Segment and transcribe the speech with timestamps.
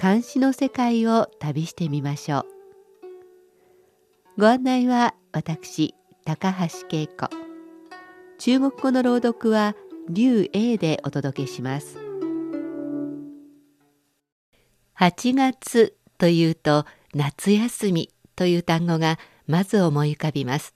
[0.00, 2.46] 監視の世界を旅してみましょう。
[4.40, 7.28] ご案内は私高橋恵子。
[8.38, 9.76] 中国語の朗読は
[10.08, 11.98] 劉英でお届けします。
[14.98, 20.74] 8月というと夏休みという単語がまず思い浮かびます。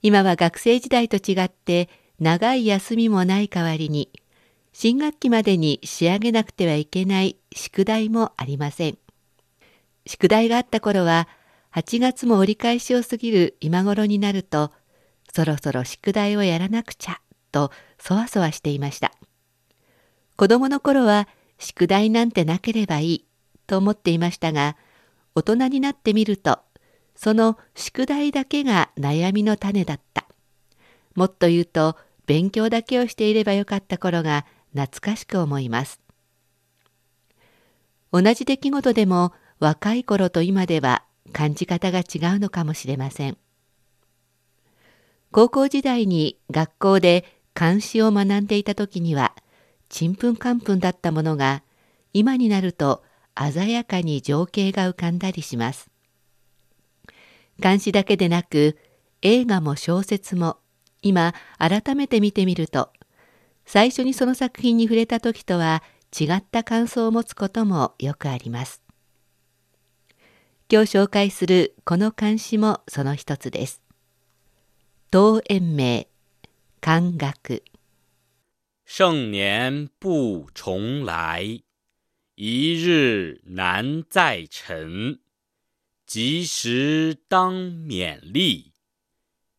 [0.00, 1.88] 今は学生時代と違って
[2.20, 4.12] 長い休みもない代わりに
[4.80, 8.98] 新学期までに仕上げなくてはいけない宿題もありません。
[10.06, 11.26] 宿題があった頃は
[11.74, 14.70] 8月も折り返しを過ぎる今頃になると
[15.34, 17.20] そろそろ宿題をやらなくちゃ
[17.50, 19.10] とそわそわしていました。
[20.36, 21.26] 子供の頃は
[21.58, 23.24] 宿題なんてなければいい
[23.66, 24.76] と思っていましたが
[25.34, 26.60] 大人になってみると
[27.16, 30.24] その宿題だけが悩みの種だった。
[31.16, 36.00] もっと言うと勉強だけをしていればよかった頃が懐かしく思います。
[38.12, 43.36] 同じ出来事でも若い頃と今では感じ方が違うのかもしれません。
[45.30, 49.34] 高校時代に学校で漢詩を学んでいた時には
[49.88, 51.62] ちんぷんかんぷんだったものが
[52.12, 53.02] 今になると
[53.36, 55.90] 鮮やかに情景が浮かんだりします。
[57.60, 58.78] 漢詩だけでなく
[59.22, 60.58] 映画も小説も
[61.02, 62.90] 今改めて見てみると
[63.70, 65.82] 最初にその作品に触れた時とは
[66.18, 68.82] 違った感想を持つこともよくあります。
[70.72, 73.82] 今日紹介するこの漢詩もその一つです。
[75.12, 76.06] 東延明
[76.80, 77.62] 漢学
[78.86, 81.62] 盛年不重来，
[82.36, 85.18] 一日难再晨。
[86.06, 88.72] 及时当勉励，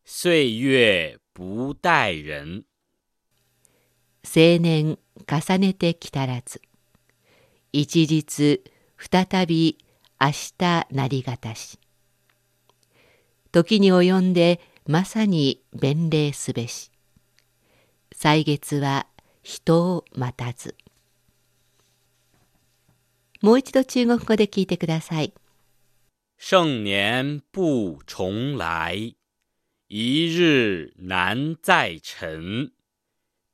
[0.04, 2.64] 岁月不待人。
[4.24, 6.60] 青年重ねてきたらず。
[7.72, 8.62] 一日
[8.98, 9.78] 再び
[10.20, 11.78] 明日なりがたし。
[13.52, 16.90] 時に及んでまさに弁礼すべし。
[18.12, 19.06] 歳月は
[19.42, 20.76] 人を待たず。
[23.40, 25.32] もう一度中国語で聞いてください。
[26.38, 29.16] 盛年不重来。
[29.88, 32.70] 一日难再晨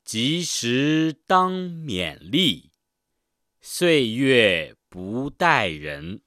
[0.09, 1.51] 及时当
[1.85, 2.71] 勉励，
[3.61, 6.21] 岁月不待人。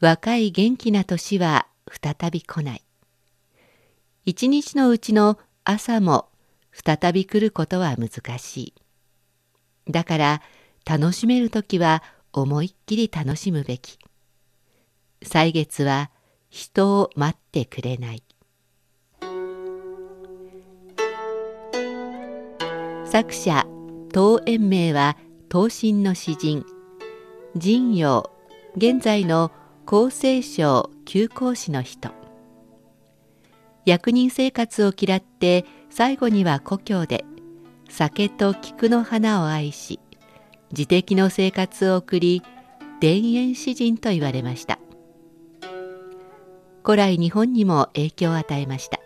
[0.00, 2.82] 若い元気な年は再び来ない。
[4.24, 6.28] 一日のうちの朝も
[6.72, 8.74] 再び来ることは難し
[9.86, 9.92] い。
[9.92, 10.42] だから
[10.84, 12.02] 楽しめる時は
[12.32, 13.96] 思いっきり楽しむべき。
[15.22, 16.10] 歳月は
[16.50, 18.23] 人を待ってくれない。
[23.14, 23.64] 作者
[24.12, 25.16] 東延明は
[25.48, 26.66] 東晋の詩人。
[27.54, 28.28] 神陽
[28.76, 29.52] 現在の
[29.86, 32.10] 厚生省旧皇士の人。
[33.84, 37.24] 役人生活を嫌って最後には故郷で
[37.88, 40.00] 酒と菊の花を愛し
[40.72, 42.42] 自適の生活を送り
[43.00, 44.80] 田園詩人と言われました。
[46.82, 48.98] 古来日本にも影響を与えました。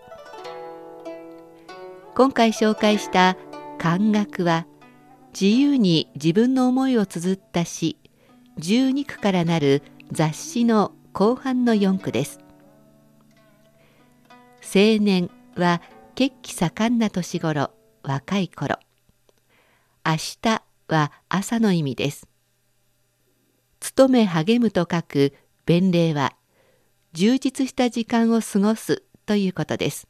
[2.14, 3.36] 今回紹介した
[3.78, 4.66] 漢学は
[5.32, 7.96] 自由に自分の思いを綴った詩
[8.58, 12.40] 12句からなる雑誌の後半の4句です。
[14.62, 15.80] 青年は
[16.16, 17.70] 血気盛んな年頃
[18.02, 18.78] 若い頃
[20.04, 22.26] 明日は朝の意味です。
[23.78, 25.34] 勤め励むと書く
[25.66, 26.34] 弁礼は
[27.12, 30.08] 充実した時間を過ごすということです。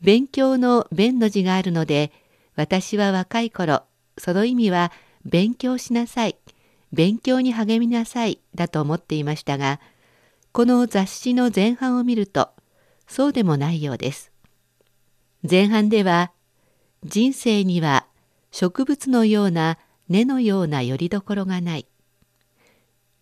[0.00, 2.12] 勉強の弁の字があるので
[2.56, 3.82] 私は若い頃
[4.18, 4.92] その意味は
[5.24, 6.36] 勉強しなさい
[6.92, 9.80] 勉強に励みなさいだと思っていましたが
[10.52, 12.50] この雑誌の前半を見ると
[13.06, 14.30] そうでもないようです。
[15.48, 16.32] 前半では
[17.04, 18.06] 人生には
[18.50, 19.78] 植物のような
[20.08, 21.86] 根のようなよりどころがない。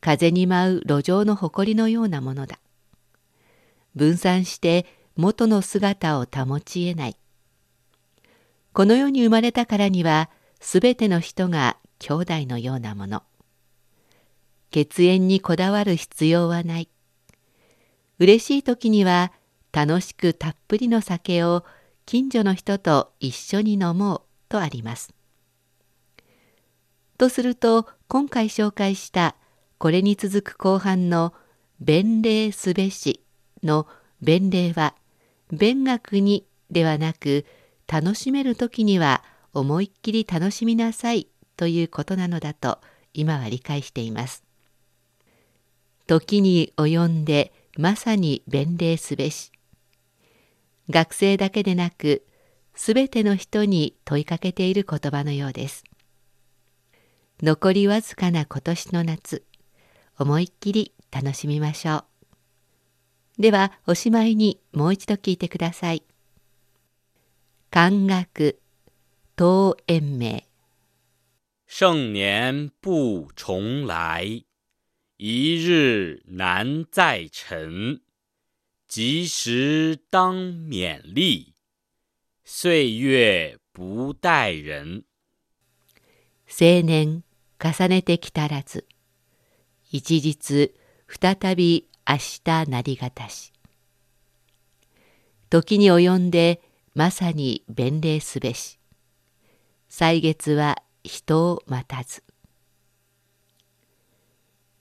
[0.01, 2.59] 風に舞う路上の埃のようなものだ。
[3.95, 4.87] 分散して
[5.17, 7.17] 元の姿を保ちえない。
[8.73, 10.31] この世に生まれたからには
[10.61, 13.23] すべての人が兄弟のようなもの
[14.71, 16.89] 血縁にこだわる必要はない。
[18.19, 19.31] 嬉しい時には
[19.71, 21.65] 楽しくたっぷりの酒を
[22.07, 25.13] 近所の人と一緒に飲もうとあります。
[27.19, 29.37] とすると今回紹介した
[29.77, 31.35] これに続く後半の
[31.79, 33.21] 「弁礼すべし」
[33.63, 33.87] の
[34.23, 34.95] 弁礼は
[35.51, 37.45] 弁学にではなく
[37.93, 39.23] 楽しめる時には
[39.53, 41.29] 思いっきり楽しみなさい
[41.59, 42.79] ということなのだと
[43.13, 44.45] 今は理解しています。
[46.07, 49.53] 時に及んでまさに弁礼すべし。
[50.89, 52.25] 学生だけでなく
[52.75, 55.85] すべての人に問いかけている言葉のようです。
[57.43, 59.45] 残りわずかな今年の夏、
[60.19, 62.05] 思いっきり楽しみましょ
[63.39, 63.43] う。
[63.43, 66.03] ではおしまいにもう一度聞いてください。
[67.75, 68.59] 漢学
[69.35, 70.43] 東延明
[71.67, 74.45] 盛年不重来，
[75.17, 78.03] 一日难再晨。
[78.87, 81.55] 及时当勉励，
[82.45, 85.05] 岁月不待人。
[86.47, 87.25] 青年
[87.59, 88.87] 重ねてきたらず、
[89.91, 90.75] 一日
[91.09, 93.51] 再び明日なりがたし。
[95.49, 96.61] 時に及んで
[96.95, 98.79] まさに弁礼すべし。
[99.89, 102.23] 歳月は人を待たず。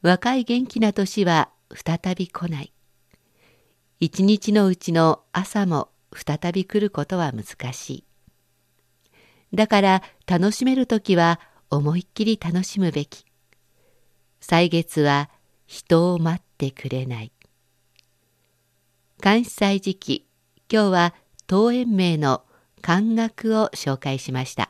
[0.01, 2.73] 若い元気な年は再び来ない。
[4.01, 8.05] 一日のうちの朝も再び来ることは難しい。
[9.53, 13.23] だから楽しめる時は思いっきり楽しむべき。
[14.41, 15.29] 歳月は
[15.65, 17.31] 人を待ってくれない。
[19.23, 20.27] 監視祭時期、
[20.69, 21.13] 今日は
[21.51, 22.43] 東園名の
[22.81, 24.69] 漢学を紹介しました。